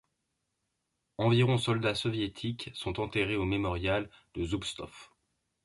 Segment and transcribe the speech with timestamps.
[1.19, 5.11] Environ soldats soviétiques sont enterrés au mémorial de Zoubstov.